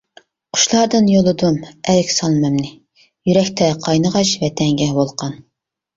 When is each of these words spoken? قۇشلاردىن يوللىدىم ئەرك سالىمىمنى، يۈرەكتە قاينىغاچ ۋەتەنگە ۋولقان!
قۇشلاردىن 0.55 1.09
يوللىدىم 1.13 1.59
ئەرك 1.93 2.09
سالىمىمنى، 2.15 2.71
يۈرەكتە 3.31 3.69
قاينىغاچ 3.87 4.37
ۋەتەنگە 4.45 4.93
ۋولقان! 5.01 5.37